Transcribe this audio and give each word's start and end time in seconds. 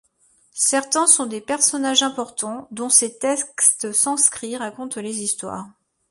Certains 0.55 1.05
sont 1.05 1.27
des 1.27 1.41
personnages 1.41 2.01
importants 2.01 2.67
dont 2.71 2.89
ces 2.89 3.19
textes 3.19 3.91
sanskrits 3.91 4.57
racontent 4.57 4.99
les 4.99 5.19
histoires. 5.21 5.67